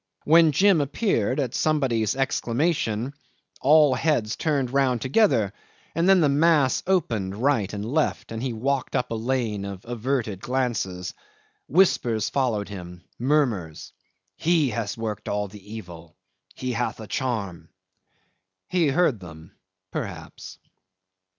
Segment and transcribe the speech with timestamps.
[0.23, 3.13] When Jim appeared, at somebody's exclamation,
[3.61, 5.53] all the heads turned round together,
[5.93, 9.85] and then the mass opened right and left, and he walked up a lane of
[9.85, 11.13] averted glances.
[11.67, 13.93] Whispers followed him; murmurs:
[14.37, 16.17] "He has worked all the evil."
[16.55, 17.69] "He hath a charm."...
[18.69, 19.51] He heard them
[19.91, 20.57] perhaps!